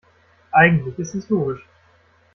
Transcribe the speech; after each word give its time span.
Eigentlich 0.51 0.97
ist 0.97 1.13
es 1.13 1.29
logisch. 1.29 1.63